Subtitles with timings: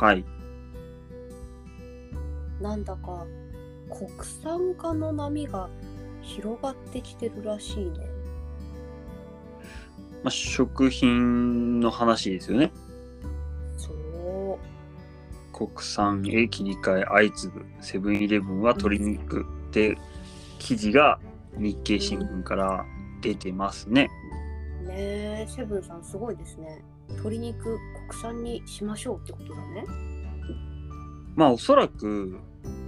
[0.00, 0.24] はい。
[2.58, 3.26] なんだか
[3.90, 4.10] 国
[4.42, 5.68] 産化の波が
[6.22, 7.92] 広がってきてるらしいね。
[10.22, 12.72] まあ、食品の話ですよね。
[13.76, 14.58] そう。
[15.52, 19.98] 国産へ切り替え相次ぐセブンイレブンは鶏肉で
[20.58, 21.18] 記事が
[21.58, 22.86] 日経新聞から
[23.20, 24.08] 出てますね。
[24.86, 26.82] ねえ、セブンさんすごいですね。
[27.16, 27.78] 鶏肉
[28.08, 29.84] 国産にしましょうってことだね。
[31.36, 32.38] まあおそらく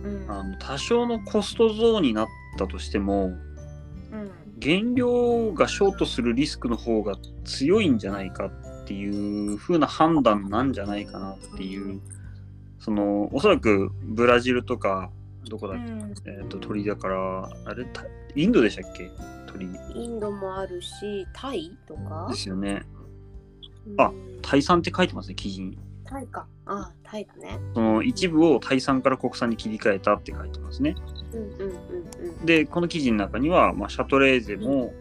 [0.05, 0.27] うん。
[0.29, 4.31] あの多少のコスト増になったとしてもうん。
[4.61, 12.01] 原料がショートするリスクの方が強いんじゃないかっていう風な判断なんじゃないかなっていう
[12.79, 15.11] そのおそらくブラジルとか
[15.49, 18.05] どこだっけ、うんえー、と鳥だからあれた
[18.37, 19.11] インドでしたっけ？
[19.47, 22.29] 鳥インドもあるし、タイとか？
[22.31, 22.83] ですよね
[23.99, 25.79] あうんタイ産って書いてますね記事に
[26.13, 26.47] タイか。
[26.67, 27.59] ああ、タイだね。
[27.75, 30.95] その一部をタイ産から国産に切り替えたって書いてますね
[31.33, 31.71] うんうんうん
[32.39, 32.47] うん。
[32.47, 34.93] でこの記事の中には、まあ、シャトレーゼも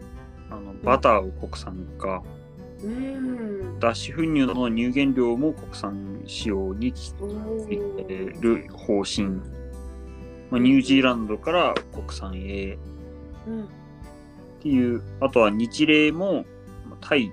[0.50, 2.22] あのバターを国産化
[2.82, 3.78] うん。
[3.78, 7.14] 脱脂粉乳の乳原料も国産使用に切
[8.40, 9.28] る方針、
[10.50, 12.78] まあ、ニュージーランドから国産へ
[13.46, 13.64] うん。
[13.64, 13.66] っ
[14.62, 16.44] ていうあとは日例も
[16.88, 17.30] まあタイ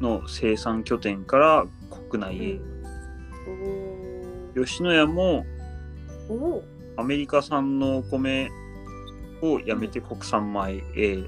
[0.00, 1.66] の生産拠点から
[2.10, 2.60] 国内へ、
[4.54, 5.44] おー吉野家も
[6.96, 8.50] アメリカ産のお米
[9.42, 11.24] をやめて国産米へ、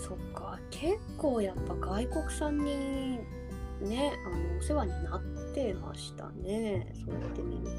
[0.00, 0.58] そっか。
[0.70, 3.18] 結構やっぱ外国産に
[3.82, 5.22] ねあのお世話になっ
[5.54, 6.92] てましたね。
[7.04, 7.70] そうやって見ると。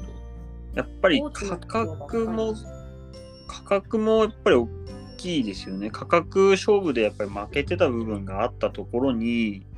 [0.74, 2.54] やっぱり価格も
[3.46, 4.68] 価格もやっぱり大
[5.16, 5.90] きいですよね。
[5.90, 9.73] 価格勝負でやっぱり負けてた部分があったところにうん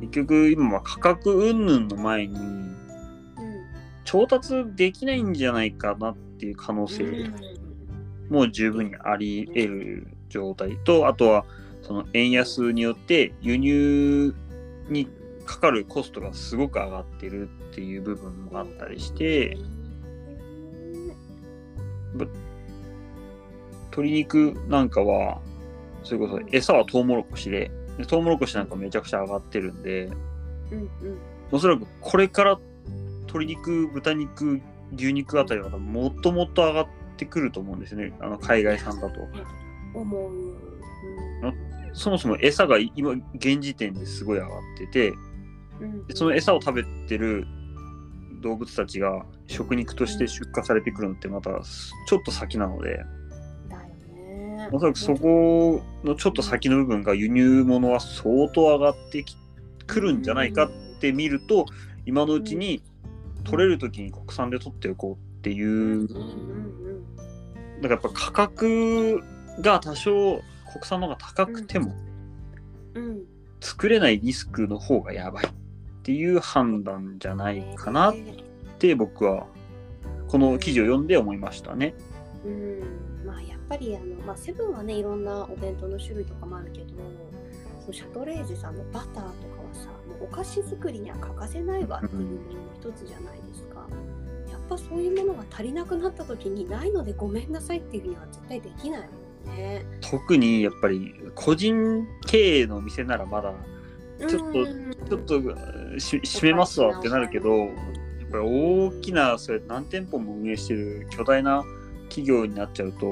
[0.00, 2.68] 結局今は価格云々の前にうん
[4.04, 7.58] 調達できないんじゃないかなっていう可能性うん。
[8.30, 11.44] も十分にあり得る状態とあとは
[11.82, 14.34] その円安によって輸入
[14.88, 15.08] に
[15.46, 19.56] かかるコストがすごく上がってるっていう部分もあったりして
[23.90, 25.40] 鶏肉なんかは
[26.04, 30.88] それこそ餌はトウモロコシででトウモロコシなんかめちゃくちゃ上がってるんでうんうん。
[31.50, 32.58] おそらくこれから
[33.22, 34.60] 鶏肉豚肉
[34.94, 36.86] 牛肉あたりはもっともっと上がっ
[37.16, 38.14] てくると思うんですよね。
[38.20, 39.20] あの海外産だと。
[39.94, 40.32] 思う、
[41.92, 45.12] そもそも餌が今現時点ですごい上がってて
[45.80, 47.46] うんでその餌を食べてる
[48.42, 51.50] 動物たちが食肉として出荷されてくるのってまた
[52.06, 53.00] ちょっと先なので
[54.70, 59.24] おそらくそこのちょっと先の部分が輸入物は相当上がって
[59.86, 60.70] くるんじゃないかっ
[61.00, 61.66] て見ると
[62.04, 62.82] 今のうちに
[63.44, 66.20] 取れる時に国産で取っておこうっていうだか
[67.82, 69.22] らやっぱ価格
[69.60, 70.42] が多少
[70.72, 71.94] 国産の方が高くても
[73.60, 75.48] 作れないリスクの方がやばいっ
[76.02, 78.14] ていう判断じゃないかなっ
[78.78, 79.46] て僕は
[80.28, 81.94] この記事を読んで思いましたね。
[82.44, 83.07] うん
[83.68, 86.86] ぱりあの、まあ、セブンはねいろんなお弁当の種類とかもあるけど
[87.80, 89.32] そのシャトレーゼさんのバターとかは
[89.72, 93.86] さもうお菓子作りには欠かせないわっていうものの一つじゃないですか。
[94.50, 99.08] やっぱそういうものが足りなくなった時にないのでごめんなさいっていうには絶対できない
[99.46, 99.84] もんね。
[100.00, 103.54] 特にやっぱり個人経営の店ならまだ
[104.26, 107.70] ちょっとうんちょっとし閉めますわってなるけどやっ
[108.30, 111.64] ぱり大きなそれ何店舗も運営してる巨大な
[112.08, 113.06] 企業になっちゃうと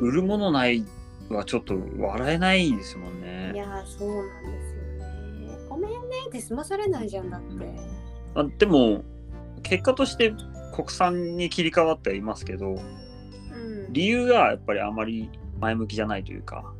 [0.00, 0.84] 売るものない
[1.28, 3.52] はちょっと笑えないですもんいね。
[3.54, 5.58] やーそうなんですよね。
[5.68, 5.96] ごめんね。
[6.28, 7.76] って済まされないじゃんだって。
[8.34, 9.02] あでも
[9.62, 10.34] 結果として
[10.74, 12.78] 国産に切り替わってはいますけどう
[13.88, 13.92] ん。
[13.92, 16.72] 理由がやっぱりあまり前向きじゃないというか。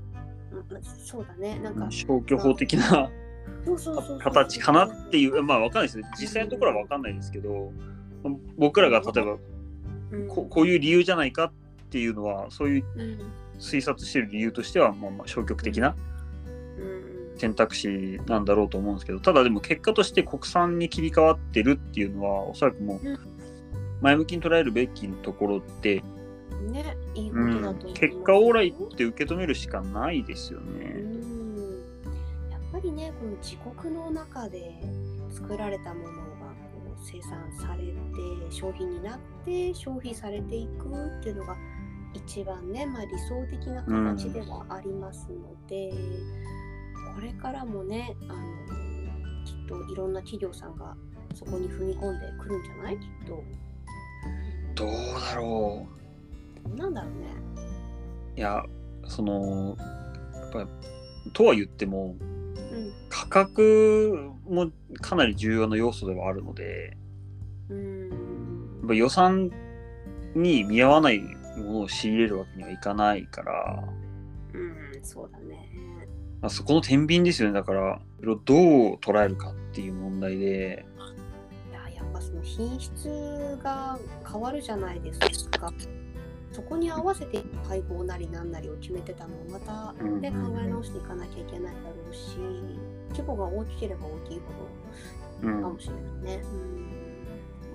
[0.53, 1.58] うんそうだね。
[1.60, 3.11] なんか消去法的な
[4.23, 5.43] 形かなっていう。
[5.43, 7.73] まあわかんないです実際のところはわかんないですけど
[8.56, 9.37] 僕らが例えば
[10.12, 10.28] うん。
[10.28, 11.65] ここういう理由じゃないかって
[11.99, 13.19] いうのはそういううん。
[13.59, 15.97] 推察してる理由としてはまあまあ消極的な
[16.79, 17.38] うん。
[17.38, 23.19] 選択肢なんだろうと思うんですけどただでも結果として国産に切り替わってるっていうのはおそらくもううん。
[24.03, 26.03] 前向きに捉えるべきところって、
[26.71, 30.91] ねいいこうんとだと思いますよ、結果オーライって受け止めるしかないですようね。
[31.00, 31.15] ん。
[32.50, 34.75] やっぱりねこの自国の中で
[35.31, 36.21] 作られたものが
[36.75, 37.93] こう生産されて
[38.50, 40.88] 商品になって消費されていく
[41.21, 41.56] っていうのが
[42.16, 45.92] 一番ね、まあ、理想的な形ではありますので、
[47.14, 48.38] これからもねあの
[49.44, 50.96] きっといろんな企業さんが
[51.34, 52.98] そこに踏み込んでくるんじゃない？
[52.98, 53.42] きっと。
[54.74, 55.86] どうだろ
[56.66, 57.26] どうなんだろうね。
[58.36, 58.62] ういや
[59.06, 59.76] その
[60.34, 60.68] やっぱ
[61.32, 62.92] とは言ってもうん。
[63.08, 64.70] 価格も
[65.00, 66.96] かなり重要な要素ではあるので
[67.70, 68.08] うーん。
[68.80, 69.50] やっぱ予算
[70.34, 71.20] に見合わない
[71.56, 73.85] ものを仕入れるわけにはいかないから、
[74.55, 75.70] うんそうだね。
[76.41, 77.55] まあ、そこの天秤ですよね。
[77.55, 78.37] だからどう
[78.97, 80.85] 捉えるかっていう問題で。
[81.70, 83.99] いややっぱその品質が
[84.31, 85.73] 変わるじゃないですか。
[86.53, 92.38] そこに合わせて配合なりなんなりを決めてたのをまたうんで考え直していかなきゃいけないだろうし
[93.11, 94.44] 規模が大きければ大きいほ
[95.43, 96.43] うんどかもしれないね。
[96.44, 96.95] うん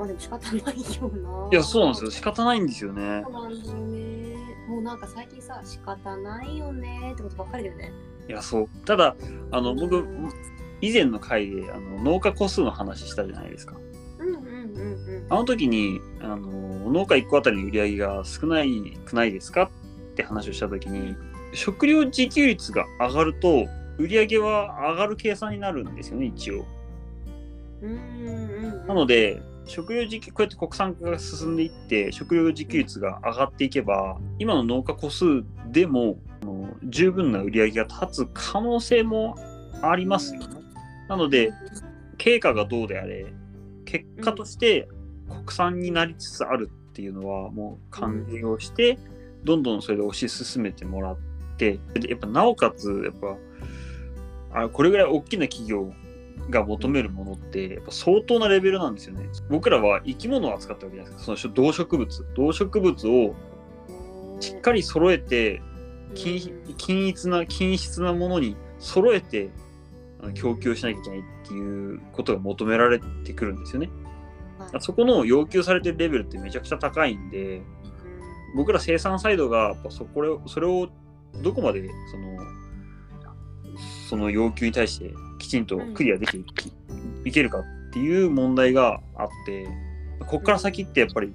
[0.01, 1.49] まあでも仕方ないよな。
[1.51, 4.35] いやそうなんですよ仕方ないんですよねそうなんだよね。
[4.67, 7.93] もうなんか最近さ仕方ないよねってことばっかりだよね。
[8.27, 9.15] いやそうただ
[9.51, 10.03] あの僕
[10.81, 13.75] 以前の回であの農家個数の話したじゃないですか
[14.17, 15.25] うんうんうんうん。
[15.29, 19.69] あの時にあの農家1個あたりの売り上げが少ないくないですかっ
[20.15, 21.15] て話をした時に
[21.53, 23.67] 食料自給率が上がると
[23.99, 26.65] 売り上げは上がる計算になるんですよね一応
[27.83, 28.87] うんうんうん。
[28.87, 36.17] なので食料自給こうやって国産化が進んでいって食料自給率が上がっていけば今の農家個数でも
[36.83, 39.37] 十分な売り上げが立つ可能性も
[39.81, 40.47] ありますよね。
[41.07, 41.53] なので
[42.17, 43.33] 経過がどうであれ
[43.85, 44.89] 結果として
[45.29, 48.99] 国産になりつつあるっていうのはもう歓迎をして
[49.45, 51.17] どんどんそれで推し進めてもらっ
[51.57, 51.79] て
[52.09, 53.37] やっぱなおかつやっ
[54.51, 55.93] ぱあこれぐらい大きな企業
[56.49, 59.29] が求めるものってやっぱ相当なレベルなんですよね。
[59.49, 61.37] 僕らは生き物を扱ったわけじゃないですか。
[61.37, 62.25] その動植物。
[62.35, 63.35] 動植物を
[64.39, 65.61] しっかり揃えて
[66.15, 66.39] 均
[66.77, 69.49] 均一な均質なものに揃えて
[70.33, 73.89] 供給しなきゃいけないっていうことが求められてくるんですよね。
[74.59, 74.69] はい。
[74.81, 77.61] そこの要求されてるレベルってめちゃくちゃ高いんで
[78.55, 80.89] 僕ら生産サイドがやっぱそこれそれを
[81.41, 82.37] どこまでその
[84.11, 86.45] その要求に対してきちんとクリアできる、
[87.23, 87.63] いけるかっ
[87.93, 89.69] ていう問題があって
[90.19, 91.33] ここから先ってやっぱり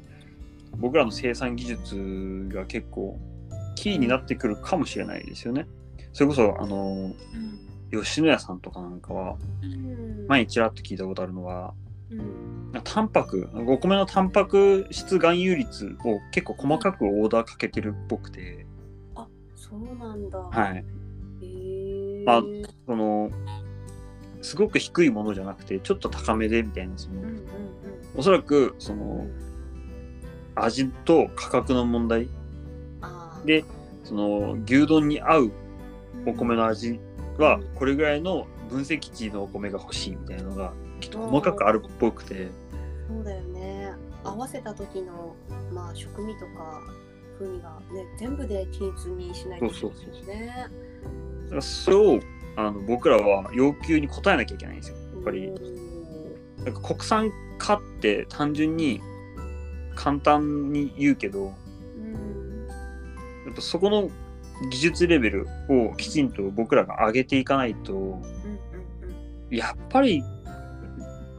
[0.76, 3.18] 僕らの生産技術が結構
[3.76, 5.66] キーになってくるかもしれないですよね。
[6.12, 7.14] それこそあの
[7.90, 10.26] 吉野家さんとかなんかはうん。
[10.28, 11.72] 前にちらっと聞いたことあるのは
[12.10, 12.72] うん。
[12.84, 18.66] タンパクお米のタンパク質含有率を結構細かくオーダーかけてるっぽくて。
[19.54, 20.38] そうなんだ。
[20.38, 20.84] はい
[22.26, 22.42] あ
[22.86, 23.30] その
[24.42, 27.42] すごく低いものじゃなくてちょっと高めでみたいなそのうんうんうん。
[28.16, 29.26] おそらくその
[30.54, 32.28] 味と価格の問題
[33.44, 33.64] で
[34.04, 35.52] その牛丼に合う
[36.26, 36.98] お米の味
[37.38, 42.48] はこれぐらいの分析値のお米が欲しいみたいなのがきっと細かくあるっぽくて
[43.08, 43.92] そうだよね。
[44.24, 45.36] 合わせた時の
[45.72, 46.80] まあ食味とか
[47.38, 50.46] 風味がね全部で均一にしないといけないですね。
[50.46, 50.70] だ
[51.50, 52.20] からそれを
[52.56, 54.96] あの僕らは要求に応えなきゃいけないんですよ。
[55.14, 55.46] やっぱり。
[55.46, 55.86] うん
[56.66, 59.00] なんか国産化って単純に
[59.94, 61.54] 簡単に言うけど
[61.96, 62.66] うん。
[63.46, 64.10] やっぱそこの
[64.70, 68.20] 技術レベルをきちんと僕らが上げていかないと
[69.50, 70.24] やっぱり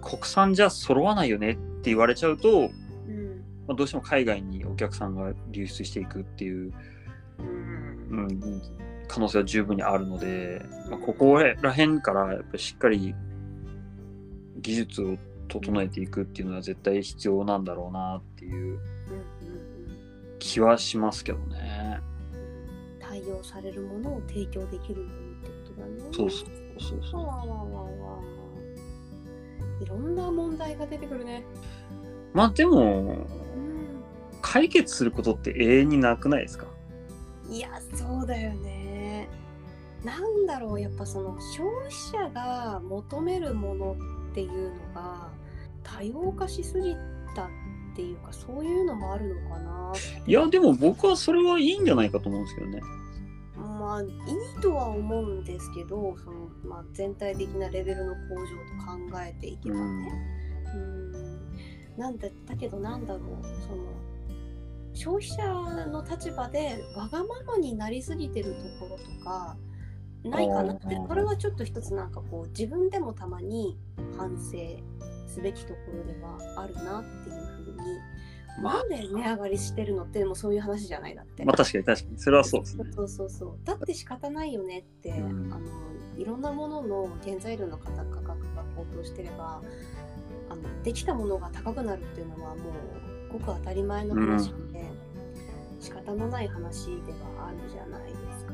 [0.01, 2.69] 国産じゃ揃わないよねって言われちゃうと、
[3.67, 6.73] まあ、どうしても海外にお客さんが流出していくっていう、
[7.39, 7.47] うん。
[8.09, 8.61] うん、
[9.07, 13.15] 可能性は十分にあるので、まあ、ここら辺からやっぱりしっかり
[14.61, 18.79] 技術を整えていくっていうのは絶対必要なんだろうなっていう
[20.39, 21.99] 気はしますけどね。
[22.01, 22.17] うん
[22.99, 25.93] 対応されるものを提供できるようにってことだね。
[26.11, 27.21] そうそうそうそう。
[27.25, 27.89] わわわわ
[29.81, 31.43] いろんな問題が出てくるね。
[32.33, 32.83] まあでもう
[33.13, 33.25] ん
[34.41, 36.67] 解決することって永遠になくないですか？
[37.49, 38.96] いやそうだよね。
[40.03, 43.97] なんだろうやっぱその消費者が求めるもの
[44.31, 45.29] っていうのが
[45.83, 46.95] 多様化しすぎ
[47.35, 47.49] たっ
[47.95, 49.93] ていうかそういうのもあるのかな
[50.25, 52.81] いやでも僕はそれはいいんじゃないかと思うんですけどね。
[53.55, 54.09] まあいい
[54.61, 60.11] とは思うんですけどその、まあ、全体的なレベルの向上と考えていけばね。
[60.75, 61.07] うん
[61.97, 64.07] なんだだけどなんだろうその
[64.93, 69.55] 消費者の立場でわがままになりすぎてるところとか
[70.27, 73.77] ないかなってこれはちょっと一つなんかこう自分でもたまに
[74.17, 74.57] 反省
[75.27, 78.73] すべきところではあるなっていうふうに、まあ。
[78.77, 81.45] なんで値上がりしてるのってもうそういう話じゃないだって。
[81.45, 82.17] まあ確かに確かに。
[82.17, 82.85] それはそうですね。
[82.91, 85.53] そうそうそうだって仕方ないよねって、うん。
[85.53, 85.67] あの
[86.17, 89.61] いろんなものの原材料の価格価格が高騰してれば
[90.49, 92.71] あのできたものが高くなるっていうのはも
[93.29, 98.53] うごく当たり前の話で、うん、仕方のない話ではあるじゃないですか。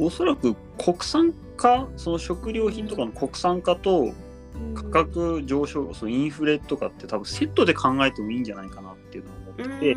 [0.00, 4.12] おそらく国産化その食料品とかの国産化と
[4.74, 9.96] 価格上昇、そのインフレとかって多分セットで考えてもいいんじゃないかなっていうのを思ってて、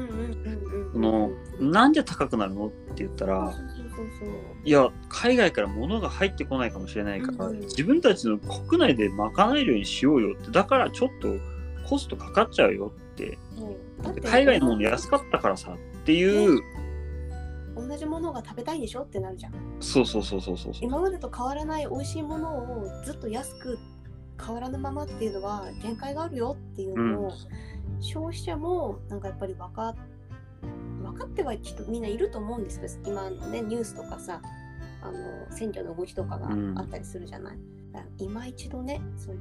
[0.93, 3.53] そのなんで高くなるのって言ったら、
[4.63, 11.35] いや海外から物が入ってこないかもしれないから、自分たちの国内で賄えるようにしようよってだからちょっと
[11.87, 13.37] コストかかっちゃうよって、
[14.23, 16.61] 海外のもの安かったからさっていう、
[17.75, 19.53] 同じものが食べたいでしょってなるじゃん。
[19.79, 23.77] そうそうそうそうそう今までと変わらない美味しいものをずっと安く
[24.43, 29.95] 変わらぬままっていうのは限界があるよっていうのを、うん、消費者もなんかやっぱり分か
[31.01, 34.41] 分かってはきっとみんないると思うんですけど今のねニュースとかさ
[35.01, 37.55] あの選挙の動きとかがあったりするじゃない？
[37.55, 37.61] うん、
[38.17, 39.37] 今一度ねその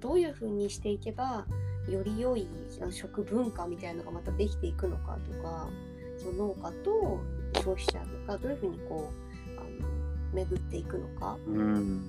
[0.00, 1.44] どういうふうにしていけば
[1.88, 2.46] より良い
[2.90, 5.68] 食文化みたいなのがまたできていくのかとか
[6.16, 7.20] その農家と
[7.54, 9.10] 消費者がどういうふうにこ
[9.56, 9.70] うあの
[10.34, 11.36] 巡っていくのか。
[11.46, 12.08] うん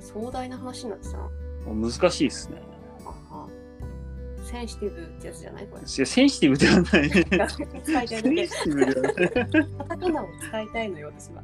[0.00, 1.18] 壮大な話になってた
[1.68, 2.62] 難しいですね。
[4.44, 5.66] センシティブってやつじゃない？
[5.66, 5.82] これ。
[5.82, 7.10] いや、センシティブではない。
[7.82, 8.46] 使いたいだけ。
[9.76, 11.42] カタカナを使いたいのよ、私は。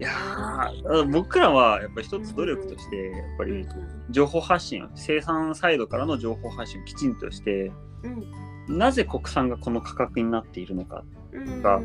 [0.00, 0.72] いや
[1.10, 3.66] 僕らはやっぱり一つ努力として、やっぱり
[4.10, 7.70] 情報発信、生産サイドからの情報発信をきちんとして、
[8.68, 11.80] うん、なぜ国産がこの価格になっているのかとか、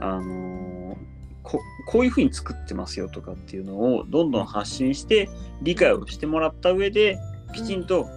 [0.00, 5.28] あのーここういうふうに作ってますよとかっていうのをどんどん発信して
[5.60, 7.18] 理解をしてもらった上で
[7.52, 8.08] きちんと、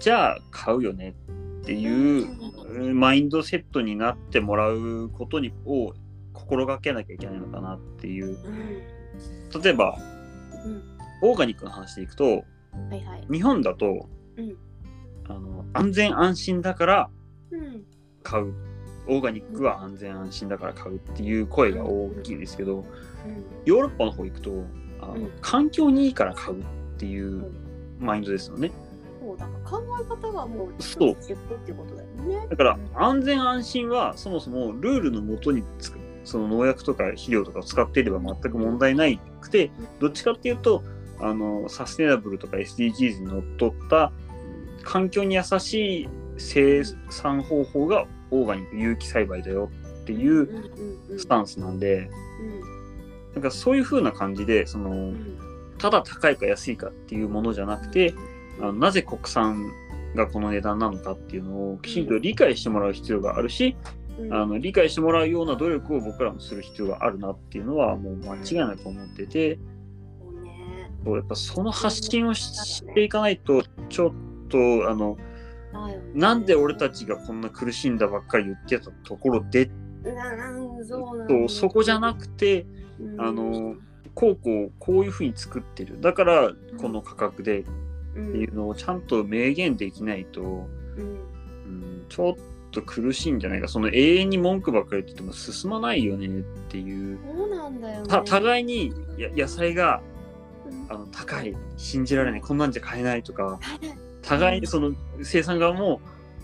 [0.00, 1.14] じゃあ買うよね
[1.62, 5.94] っていうマインドセットになってもらうことにを
[6.32, 8.38] 心がけなきゃいけないのかなっていう。
[9.62, 9.98] 例えば、
[11.22, 12.36] オーガニックの話でいくと、は
[12.92, 14.56] いはい、日本だと、うん、
[15.28, 17.10] あの安全安心だから
[18.22, 18.54] 買う。
[19.08, 22.84] オーガニックは安全安心だから買うっていう声が大きいんですけど、
[23.64, 24.64] ヨーロッパの方行くと
[25.00, 26.64] あの、環境にいいから買うっ
[26.98, 27.50] ていう
[27.98, 28.70] マインドですよね。
[29.20, 31.10] そうだから考え方がもうそう。
[31.12, 31.34] って
[31.72, 32.46] ことだよね。
[32.48, 40.82] だから安全安心はそもそもルールのもとにつくその農薬とか肥料とかを使っていれば全く問題ないくてどっちかっていうと
[41.20, 44.12] あのサステナブルとか SDGs にのっとった
[44.82, 46.08] 環境に優しい
[46.38, 49.70] 生産方法がオーガニック有機栽培だよ
[50.02, 52.10] っていうスタンスなんで、
[53.34, 55.12] なんかそういう風な感じでその、
[55.78, 58.14] ただ高いか安いかっていうものじゃなくて、
[58.60, 59.70] あのなぜ国産
[60.14, 63.76] がこの値段なのかっていうのをきちんと理解してもらう必要があるし、
[64.30, 69.58] あの理解してもらうような努力を僕らもする必要があるなっていうのはもう間違いなく思ってて、
[71.04, 75.16] そうやっぱその発信をしていかないとちょっとあの
[76.14, 79.70] なんで俺たちがこんな苦しんだばっかり言ってたところで
[80.88, 82.66] そうそこじゃなくて、
[83.18, 83.76] あの
[84.14, 86.00] こうこうこういうふうに作ってる。
[86.00, 87.64] だからこの価格でっ
[88.14, 92.40] ていうのをちゃんと明言できないと、うん、ちょっと
[92.82, 93.68] 苦しいんじゃないか。
[93.68, 96.30] その永遠に文句ばっかり言ってても進まないよねっ
[96.68, 97.18] ていう。
[97.36, 100.00] そうなんだよ、ね、互いにや野菜が、
[100.88, 103.58] あの高い信じられないこんなんじゃ買えないとか。
[104.22, 106.00] 互いにその生産側も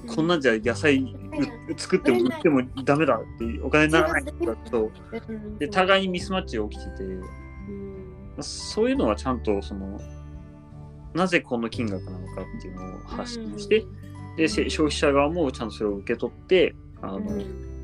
[0.09, 1.15] こんなんじゃ野菜
[1.77, 4.91] 作っても売ってもダメだってお金にならないと
[5.59, 7.47] で互いにミスマッチが起きてて。
[8.41, 10.01] そういうのはちゃんとその
[11.15, 13.85] なぜこの金額なのかっていうのを発信して
[14.37, 17.21] で消費者側もちゃんとそれを受け取ってあの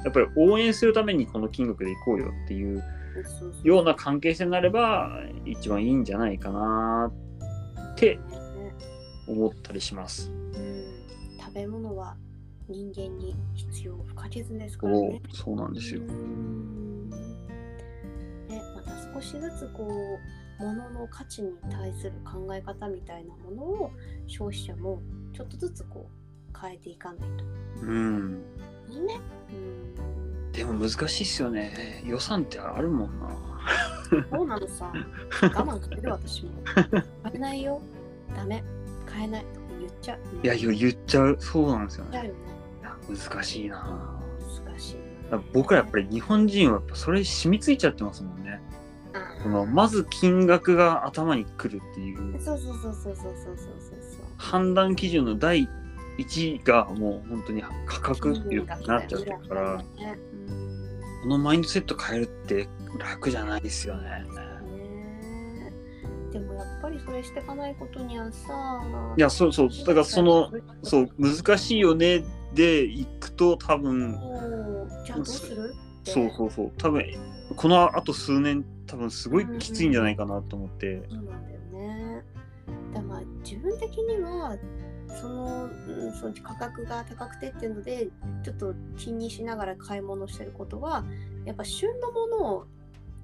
[0.05, 2.83] やっぱり応援するためにこの金額でいこうよっていう
[3.63, 5.11] ような関係性になれば
[5.45, 7.13] 一番いいんじゃないかな
[7.93, 8.19] って
[9.29, 10.33] 思ったりします。
[11.39, 12.17] 食べ物は
[12.69, 15.23] 人間に必要不可欠ですからね。
[15.33, 16.01] そうなんですよ。
[16.01, 16.07] ね、
[18.75, 19.87] また少しずつこ
[20.61, 23.91] う物の価値に対する考え方みたいなものを
[24.27, 25.01] 消費者も
[25.33, 26.22] ちょっとずつこう
[26.63, 27.27] 変えていかないと。
[27.83, 28.33] うん。
[28.33, 29.21] ね。
[29.51, 30.53] うん。
[30.53, 32.03] でも難しいっすよね。
[32.07, 33.29] 予算ってあるもんな。
[34.31, 34.93] そうなのさ。
[35.43, 36.51] 我慢する私も。
[36.75, 37.81] 買えないよ。
[38.37, 38.63] ダメ。
[39.07, 39.45] 買えない
[39.83, 42.23] 言っちゃう、いや言っちゃうそうなんですよね。
[42.23, 42.33] ね
[43.09, 44.21] 難しいな
[44.67, 44.97] 難しい
[45.53, 48.61] 僕らやっぱり日本人はやっぱそれ染みついちゃってますもんね。
[49.43, 55.69] そのまず金額が頭にくるっていうそうそうそうそうそうそうそう判断基準の第
[56.19, 59.83] 一がもう本当に価格っていうになっちゃってるから、
[61.23, 64.25] このマインドセット変えるって楽じゃないですよね。
[64.35, 64.53] ね
[66.83, 68.83] ぱりそれしていかないことにはさ
[69.17, 69.69] いやそうそう。
[69.87, 70.51] だからその
[70.83, 74.19] そう難しいよねでいくと多分
[75.07, 76.73] じゃあどうするそうそうそう。
[76.79, 77.05] 多分
[77.55, 82.25] このあと数年多分すごいきついんじゃないかなと思って、そうなんだよね。
[82.93, 84.57] だまあ自分的には
[85.21, 88.09] その,、うん、その価格が高くてっていうので
[88.43, 91.05] ちょっと気にしながら買い物してることは
[91.45, 92.67] やっぱ旬のものを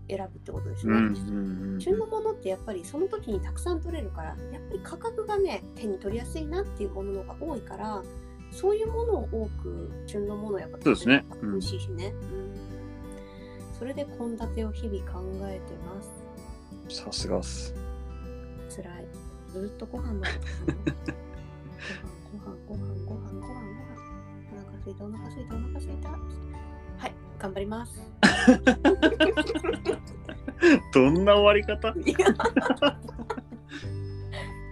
[0.08, 8.02] 選ぶってことですね、うんうんうん、旬のものってやっぱりその時にたくさん取れるからやっぱり価格がね手に取りやすいなっていうものが多いから
[8.50, 16.02] そういうものを多く旬のものをやっぱそうですね、美味しいしね、うん、それで献立を日々考えてま
[16.88, 17.02] す。
[17.02, 17.74] さすがっす。
[18.74, 19.06] 辛い。
[19.52, 20.26] ずっとご飯のこ
[21.04, 21.12] と
[24.88, 26.08] すいたお腹すいたお腹すいた。
[26.08, 26.16] は
[27.06, 28.10] い頑張ります。
[30.94, 31.92] どんな終わり方？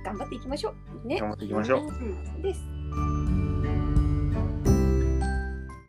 [0.05, 0.73] 頑張っていきましょ
[1.05, 1.07] う。
[1.07, 1.21] ね。
[1.21, 2.76] 頑張っていきましょう、うん、です